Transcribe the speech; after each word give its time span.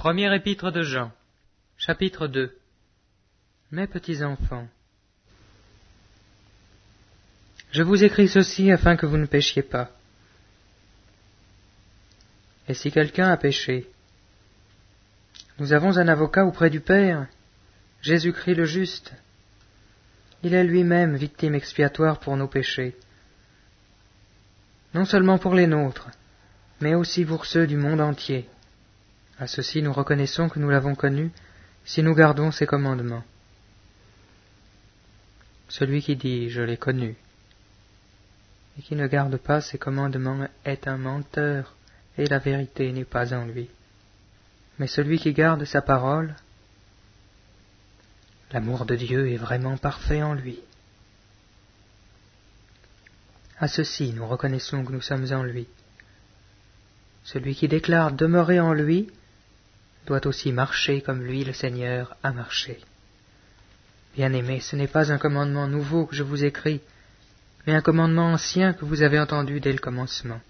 Premier 0.00 0.34
épître 0.34 0.72
de 0.72 0.80
Jean, 0.80 1.12
chapitre 1.76 2.26
2 2.26 2.56
Mes 3.70 3.86
petits 3.86 4.24
enfants, 4.24 4.66
je 7.70 7.82
vous 7.82 8.02
écris 8.02 8.26
ceci 8.26 8.72
afin 8.72 8.96
que 8.96 9.04
vous 9.04 9.18
ne 9.18 9.26
péchiez 9.26 9.60
pas. 9.60 9.90
Et 12.66 12.72
si 12.72 12.90
quelqu'un 12.90 13.28
a 13.28 13.36
péché, 13.36 13.90
nous 15.58 15.74
avons 15.74 15.98
un 15.98 16.08
avocat 16.08 16.46
auprès 16.46 16.70
du 16.70 16.80
Père, 16.80 17.26
Jésus-Christ 18.00 18.54
le 18.54 18.64
juste. 18.64 19.12
Il 20.42 20.54
est 20.54 20.64
lui-même 20.64 21.14
victime 21.14 21.54
expiatoire 21.54 22.20
pour 22.20 22.38
nos 22.38 22.48
péchés, 22.48 22.96
non 24.94 25.04
seulement 25.04 25.36
pour 25.36 25.54
les 25.54 25.66
nôtres, 25.66 26.08
mais 26.80 26.94
aussi 26.94 27.26
pour 27.26 27.44
ceux 27.44 27.66
du 27.66 27.76
monde 27.76 28.00
entier. 28.00 28.48
À 29.40 29.46
ceci 29.46 29.80
nous 29.80 29.94
reconnaissons 29.94 30.50
que 30.50 30.58
nous 30.58 30.68
l'avons 30.68 30.94
connu 30.94 31.30
si 31.86 32.02
nous 32.02 32.14
gardons 32.14 32.52
ses 32.52 32.66
commandements. 32.66 33.24
Celui 35.70 36.02
qui 36.02 36.14
dit 36.14 36.50
Je 36.50 36.60
l'ai 36.60 36.76
connu 36.76 37.16
et 38.78 38.82
qui 38.82 38.96
ne 38.96 39.06
garde 39.06 39.38
pas 39.38 39.62
ses 39.62 39.78
commandements 39.78 40.46
est 40.66 40.86
un 40.86 40.98
menteur, 40.98 41.74
et 42.18 42.26
la 42.26 42.38
vérité 42.38 42.92
n'est 42.92 43.06
pas 43.06 43.32
en 43.32 43.46
lui. 43.46 43.70
Mais 44.78 44.86
celui 44.86 45.18
qui 45.18 45.32
garde 45.32 45.64
sa 45.64 45.80
parole, 45.80 46.34
l'amour 48.52 48.84
de 48.84 48.94
Dieu 48.94 49.30
est 49.30 49.36
vraiment 49.38 49.78
parfait 49.78 50.22
en 50.22 50.34
lui. 50.34 50.60
À 53.58 53.68
ceci 53.68 54.12
nous 54.12 54.26
reconnaissons 54.26 54.84
que 54.84 54.92
nous 54.92 55.00
sommes 55.00 55.32
en 55.32 55.42
lui. 55.42 55.66
Celui 57.24 57.54
qui 57.54 57.68
déclare 57.68 58.12
demeurer 58.12 58.60
en 58.60 58.74
lui 58.74 59.10
doit 60.10 60.26
aussi 60.26 60.50
marcher 60.50 61.02
comme 61.02 61.22
lui 61.22 61.44
le 61.44 61.52
Seigneur 61.52 62.16
a 62.24 62.32
marché. 62.32 62.80
Bien-aimés, 64.16 64.58
ce 64.58 64.74
n'est 64.74 64.88
pas 64.88 65.12
un 65.12 65.18
commandement 65.18 65.68
nouveau 65.68 66.04
que 66.04 66.16
je 66.16 66.24
vous 66.24 66.42
écris, 66.42 66.80
mais 67.64 67.74
un 67.74 67.80
commandement 67.80 68.32
ancien 68.32 68.72
que 68.72 68.84
vous 68.84 69.02
avez 69.02 69.20
entendu 69.20 69.60
dès 69.60 69.72
le 69.72 69.78
commencement. 69.78 70.40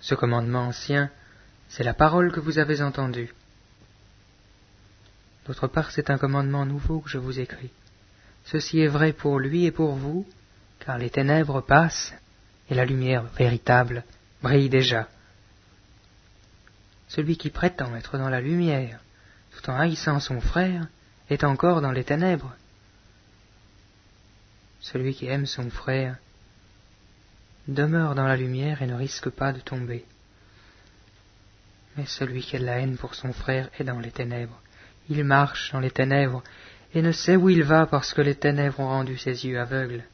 Ce 0.00 0.14
commandement 0.14 0.68
ancien, 0.68 1.10
c'est 1.68 1.82
la 1.82 1.94
parole 1.94 2.30
que 2.30 2.38
vous 2.38 2.60
avez 2.60 2.80
entendue. 2.80 3.34
D'autre 5.48 5.66
part, 5.66 5.90
c'est 5.90 6.08
un 6.08 6.18
commandement 6.18 6.64
nouveau 6.64 7.00
que 7.00 7.10
je 7.10 7.18
vous 7.18 7.40
écris. 7.40 7.70
Ceci 8.44 8.78
est 8.78 8.94
vrai 8.98 9.12
pour 9.12 9.40
lui 9.40 9.64
et 9.64 9.72
pour 9.72 9.96
vous, 9.96 10.24
car 10.78 10.96
les 10.96 11.10
ténèbres 11.10 11.60
passent 11.60 12.14
et 12.70 12.76
la 12.76 12.84
lumière 12.84 13.24
véritable 13.36 14.04
brille 14.44 14.68
déjà. 14.68 15.08
Celui 17.08 17.36
qui 17.36 17.50
prétend 17.50 17.94
être 17.96 18.18
dans 18.18 18.28
la 18.28 18.40
lumière, 18.40 19.00
tout 19.52 19.70
en 19.70 19.78
haïssant 19.78 20.20
son 20.20 20.40
frère, 20.40 20.86
est 21.30 21.44
encore 21.44 21.80
dans 21.80 21.92
les 21.92 22.04
ténèbres. 22.04 22.54
Celui 24.80 25.14
qui 25.14 25.26
aime 25.26 25.46
son 25.46 25.70
frère 25.70 26.16
demeure 27.68 28.14
dans 28.14 28.26
la 28.26 28.36
lumière 28.36 28.82
et 28.82 28.86
ne 28.86 28.94
risque 28.94 29.30
pas 29.30 29.52
de 29.52 29.60
tomber. 29.60 30.04
Mais 31.96 32.06
celui 32.06 32.42
qui 32.42 32.56
a 32.56 32.58
la 32.58 32.78
haine 32.78 32.96
pour 32.96 33.14
son 33.14 33.32
frère 33.32 33.70
est 33.78 33.84
dans 33.84 33.98
les 33.98 34.10
ténèbres. 34.10 34.60
Il 35.08 35.24
marche 35.24 35.72
dans 35.72 35.80
les 35.80 35.90
ténèbres 35.90 36.42
et 36.94 37.02
ne 37.02 37.12
sait 37.12 37.36
où 37.36 37.48
il 37.48 37.62
va 37.62 37.86
parce 37.86 38.12
que 38.14 38.20
les 38.20 38.34
ténèbres 38.34 38.80
ont 38.80 38.88
rendu 38.88 39.16
ses 39.16 39.46
yeux 39.46 39.58
aveugles. 39.58 40.04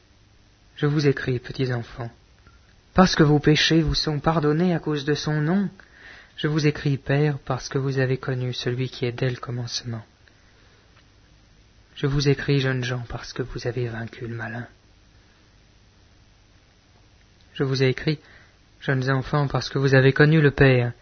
Je 0.75 0.85
vous 0.85 1.07
écris, 1.07 1.39
petits 1.39 1.71
enfants, 1.71 2.11
parce 2.93 3.15
que 3.15 3.23
vos 3.23 3.39
péchés 3.39 3.81
vous 3.81 3.95
sont 3.95 4.19
pardonnés 4.19 4.73
à 4.73 4.79
cause 4.79 5.05
de 5.05 5.13
son 5.13 5.39
nom, 5.41 5.69
je 6.37 6.47
vous 6.47 6.65
écris, 6.65 6.97
Père, 6.97 7.37
parce 7.39 7.69
que 7.69 7.77
vous 7.77 7.99
avez 7.99 8.17
connu 8.17 8.53
celui 8.53 8.89
qui 8.89 9.05
est 9.05 9.11
dès 9.11 9.29
le 9.29 9.37
commencement. 9.37 10.03
Je 11.95 12.07
vous 12.07 12.27
écris, 12.27 12.59
jeunes 12.59 12.83
gens, 12.83 13.03
parce 13.07 13.33
que 13.33 13.43
vous 13.43 13.67
avez 13.67 13.87
vaincu 13.87 14.27
le 14.27 14.35
malin. 14.35 14.67
Je 17.53 17.63
vous 17.63 17.83
ai 17.83 17.89
écrit, 17.89 18.19
jeunes 18.81 19.09
enfants, 19.11 19.47
parce 19.47 19.69
que 19.69 19.77
vous 19.77 19.93
avez 19.93 20.11
connu 20.11 20.41
le 20.41 20.51
Père. 20.51 20.93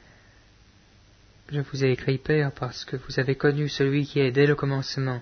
Je 1.50 1.62
vous 1.62 1.84
ai 1.84 1.92
écrit, 1.92 2.18
Père, 2.18 2.52
parce 2.52 2.84
que 2.84 2.98
vous 2.98 3.20
avez 3.20 3.36
connu 3.36 3.70
celui 3.70 4.06
qui 4.06 4.20
est 4.20 4.32
dès 4.32 4.46
le 4.46 4.56
commencement. 4.56 5.22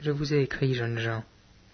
Je 0.00 0.10
vous 0.10 0.34
ai 0.34 0.42
écrit, 0.42 0.74
jeunes 0.74 0.98
gens, 0.98 1.24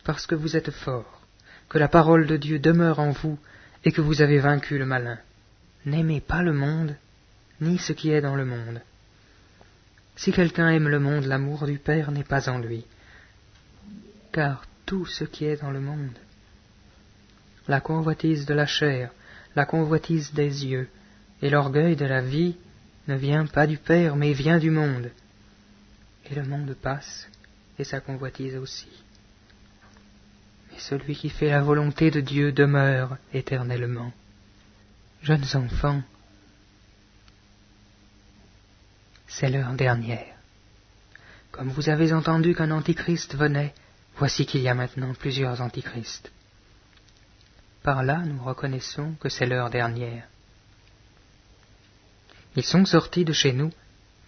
parce 0.05 0.27
que 0.27 0.37
vous 0.37 0.57
êtes 0.57 0.71
forts, 0.71 1.23
que 1.69 1.79
la 1.79 1.89
parole 1.89 2.27
de 2.27 2.37
Dieu 2.37 2.61
demeure 2.61 3.01
en 3.01 3.11
vous, 3.11 3.39
et 3.85 3.91
que 3.91 4.01
vous 4.01 4.23
avez 4.23 4.39
vaincu 4.39 4.79
le 4.79 4.87
malin. 4.87 5.19
N'aimez 5.87 6.21
pas 6.21 6.43
le 6.43 6.53
monde, 6.53 6.97
ni 7.61 7.79
ce 7.79 7.93
qui 7.93 8.11
est 8.11 8.21
dans 8.21 8.37
le 8.37 8.45
monde. 8.45 8.81
Si 10.17 10.33
quelqu'un 10.33 10.71
aime 10.71 10.89
le 10.89 10.99
monde, 10.99 11.25
l'amour 11.27 11.67
du 11.67 11.79
Père 11.79 12.11
n'est 12.11 12.25
pas 12.25 12.49
en 12.49 12.59
lui. 12.59 12.85
Car 14.33 14.67
tout 14.85 15.07
ce 15.07 15.25
qui 15.25 15.45
est 15.45 15.61
dans 15.61 15.71
le 15.71 15.81
monde, 15.81 16.19
la 17.69 17.81
convoitise 17.81 18.47
de 18.47 18.55
la 18.55 18.67
chair, 18.67 19.11
la 19.55 19.65
convoitise 19.65 20.33
des 20.33 20.67
yeux, 20.67 20.89
et 21.43 21.51
l'orgueil 21.51 21.95
de 21.95 22.05
la 22.05 22.21
vie, 22.21 22.57
ne 23.07 23.17
vient 23.17 23.47
pas 23.47 23.67
du 23.67 23.79
Père, 23.79 24.17
mais 24.17 24.33
vient 24.33 24.59
du 24.59 24.71
monde. 24.71 25.11
Et 26.31 26.35
le 26.35 26.45
monde 26.45 26.75
passe, 26.75 27.29
et 27.79 27.85
sa 27.85 28.01
convoitise 28.01 28.57
aussi. 28.57 28.89
Mais 30.71 30.79
celui 30.79 31.15
qui 31.15 31.31
fait 31.31 31.51
la 31.51 31.63
volonté 31.63 32.11
de 32.11 32.21
Dieu 32.21 32.53
demeure 32.53 33.17
éternellement. 33.33 34.13
Jeunes 35.23 35.45
enfants, 35.55 36.03
c'est 39.27 39.51
l'heure 39.51 39.73
dernière. 39.73 40.37
Comme 41.51 41.69
vous 41.71 41.89
avez 41.89 42.13
entendu 42.13 42.55
qu'un 42.55 42.71
antichrist 42.71 43.35
venait, 43.35 43.75
voici 44.17 44.47
qu'il 44.47 44.63
y 44.63 44.69
a 44.69 44.75
maintenant 44.75 45.13
plusieurs 45.15 45.61
antichrists. 45.61 46.31
Par 47.83 48.03
là, 48.03 48.19
nous 48.19 48.43
reconnaissons 48.43 49.15
que 49.21 49.29
c'est 49.29 49.47
l'heure 49.47 49.71
dernière. 49.71 50.29
Ils 52.55 52.65
sont 52.65 52.85
sortis 52.85 53.25
de 53.25 53.33
chez 53.33 53.53
nous, 53.53 53.73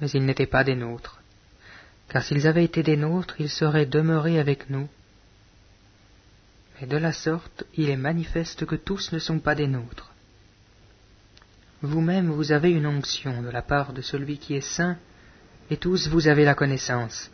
mais 0.00 0.10
ils 0.10 0.24
n'étaient 0.24 0.46
pas 0.46 0.64
des 0.64 0.76
nôtres. 0.76 1.20
Car 2.08 2.22
s'ils 2.22 2.46
avaient 2.46 2.64
été 2.64 2.82
des 2.82 2.96
nôtres, 2.96 3.40
ils 3.40 3.50
seraient 3.50 3.86
demeurés 3.86 4.40
avec 4.40 4.70
nous. 4.70 4.88
Mais 6.80 6.86
de 6.86 6.96
la 6.96 7.12
sorte, 7.12 7.64
il 7.74 7.90
est 7.90 7.96
manifeste 7.96 8.66
que 8.66 8.76
tous 8.76 9.12
ne 9.12 9.18
sont 9.18 9.38
pas 9.38 9.54
des 9.54 9.68
nôtres. 9.68 10.09
Vous-même, 11.82 12.30
vous 12.30 12.52
avez 12.52 12.70
une 12.70 12.86
onction 12.86 13.42
de 13.42 13.48
la 13.48 13.62
part 13.62 13.92
de 13.92 14.02
celui 14.02 14.38
qui 14.38 14.54
est 14.54 14.60
saint, 14.60 14.98
et 15.70 15.76
tous 15.76 16.08
vous 16.08 16.28
avez 16.28 16.44
la 16.44 16.54
connaissance. 16.54 17.30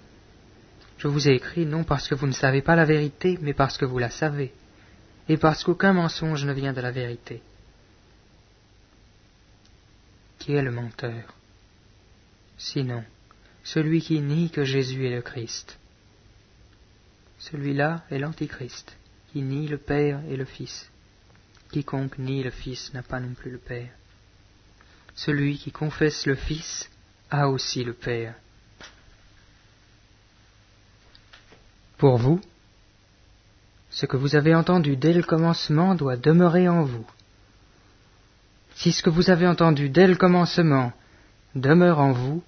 Je 0.98 1.08
vous 1.08 1.28
ai 1.28 1.32
écrit 1.32 1.66
non 1.66 1.84
parce 1.84 2.08
que 2.08 2.14
vous 2.14 2.26
ne 2.26 2.32
savez 2.32 2.62
pas 2.62 2.76
la 2.76 2.84
vérité, 2.84 3.38
mais 3.42 3.54
parce 3.54 3.76
que 3.76 3.84
vous 3.84 3.98
la 3.98 4.10
savez, 4.10 4.52
et 5.28 5.36
parce 5.36 5.64
qu'aucun 5.64 5.92
mensonge 5.92 6.44
ne 6.44 6.52
vient 6.52 6.72
de 6.72 6.80
la 6.80 6.92
vérité. 6.92 7.42
Qui 10.38 10.52
est 10.52 10.62
le 10.62 10.70
menteur? 10.70 11.34
Sinon, 12.56 13.02
celui 13.64 14.00
qui 14.00 14.20
nie 14.20 14.50
que 14.50 14.64
Jésus 14.64 15.06
est 15.06 15.16
le 15.16 15.22
Christ. 15.22 15.76
Celui-là 17.38 18.04
est 18.10 18.18
l'Antichrist, 18.18 18.96
qui 19.32 19.42
nie 19.42 19.66
le 19.66 19.78
Père 19.78 20.20
et 20.30 20.36
le 20.36 20.44
Fils. 20.44 20.88
Quiconque 21.72 22.18
nie 22.18 22.44
le 22.44 22.50
Fils 22.50 22.94
n'a 22.94 23.02
pas 23.02 23.18
non 23.18 23.34
plus 23.34 23.50
le 23.50 23.58
Père. 23.58 23.90
Celui 25.16 25.58
qui 25.58 25.72
confesse 25.72 26.26
le 26.26 26.34
Fils 26.34 26.90
a 27.30 27.48
aussi 27.48 27.82
le 27.82 27.94
Père. 27.94 28.34
Pour 31.96 32.18
vous, 32.18 32.40
ce 33.90 34.04
que 34.04 34.18
vous 34.18 34.36
avez 34.36 34.54
entendu 34.54 34.96
dès 34.96 35.14
le 35.14 35.22
commencement 35.22 35.94
doit 35.94 36.18
demeurer 36.18 36.68
en 36.68 36.84
vous. 36.84 37.06
Si 38.74 38.92
ce 38.92 39.02
que 39.02 39.08
vous 39.08 39.30
avez 39.30 39.46
entendu 39.46 39.88
dès 39.88 40.06
le 40.06 40.16
commencement 40.16 40.92
demeure 41.54 41.98
en 41.98 42.12
vous, 42.12 42.44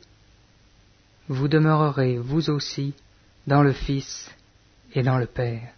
vous 1.29 1.49
demeurerez 1.49 2.19
vous 2.19 2.51
aussi 2.51 2.95
dans 3.47 3.63
le 3.63 3.73
Fils 3.73 4.31
et 4.93 5.03
dans 5.03 5.17
le 5.17 5.27
Père. 5.27 5.73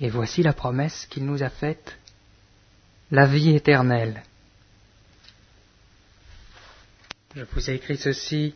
Et 0.00 0.08
voici 0.08 0.42
la 0.42 0.54
promesse 0.54 1.06
qu'il 1.10 1.26
nous 1.26 1.42
a 1.42 1.50
faite, 1.50 1.98
la 3.10 3.26
vie 3.26 3.54
éternelle. 3.54 4.22
Je 7.36 7.42
vous 7.42 7.68
ai 7.68 7.74
écrit 7.74 7.96
ceci 7.96 8.54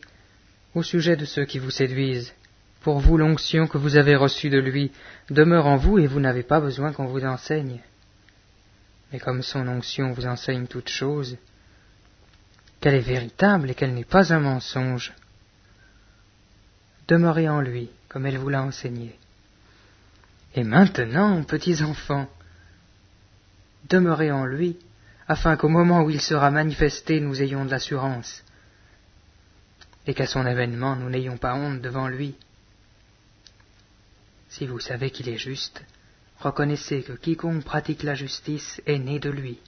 au 0.73 0.83
sujet 0.83 1.17
de 1.17 1.25
ceux 1.25 1.43
qui 1.43 1.59
vous 1.59 1.71
séduisent. 1.71 2.33
Pour 2.81 2.99
vous, 2.99 3.17
l'onction 3.17 3.67
que 3.67 3.77
vous 3.77 3.97
avez 3.97 4.15
reçue 4.15 4.49
de 4.49 4.57
lui 4.57 4.93
demeure 5.29 5.67
en 5.67 5.75
vous 5.75 5.99
et 5.99 6.07
vous 6.07 6.21
n'avez 6.21 6.43
pas 6.43 6.61
besoin 6.61 6.93
qu'on 6.93 7.07
vous 7.07 7.25
enseigne. 7.25 7.81
Mais 9.11 9.19
comme 9.19 9.41
son 9.41 9.67
onction 9.67 10.13
vous 10.13 10.25
enseigne 10.25 10.65
toutes 10.67 10.89
choses, 10.89 11.37
qu'elle 12.79 12.95
est 12.95 12.99
véritable 12.99 13.69
et 13.69 13.75
qu'elle 13.75 13.93
n'est 13.93 14.05
pas 14.05 14.33
un 14.33 14.39
mensonge, 14.39 15.13
demeurez 17.09 17.49
en 17.49 17.59
lui 17.59 17.89
comme 18.07 18.25
elle 18.25 18.37
vous 18.37 18.49
l'a 18.49 18.63
enseigné. 18.63 19.19
Et 20.55 20.63
maintenant, 20.63 21.43
petits 21.43 21.83
enfants, 21.83 22.29
demeurez 23.89 24.31
en 24.31 24.45
lui 24.45 24.77
afin 25.27 25.57
qu'au 25.57 25.67
moment 25.67 26.03
où 26.03 26.09
il 26.09 26.21
sera 26.21 26.49
manifesté, 26.49 27.19
nous 27.19 27.41
ayons 27.41 27.65
de 27.65 27.71
l'assurance, 27.71 28.43
et 30.09 30.15
qu'à 30.15 30.25
son 30.25 30.47
événement, 30.47 30.95
nous 30.95 31.07
n'ayons 31.07 31.37
pas 31.37 31.53
honte 31.53 31.81
devant 31.81 32.07
lui. 32.07 32.33
Si 34.49 34.65
vous 34.65 34.79
savez 34.79 35.11
qu'il 35.11 35.29
est 35.29 35.37
juste, 35.37 35.83
reconnaissez 36.39 37.03
que 37.03 37.13
quiconque 37.13 37.63
pratique 37.63 38.01
la 38.01 38.15
justice 38.15 38.81
est 38.87 38.97
né 38.97 39.19
de 39.19 39.29
lui, 39.29 39.59